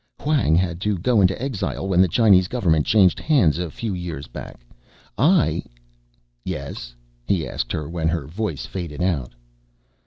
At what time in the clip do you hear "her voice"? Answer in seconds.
8.07-8.65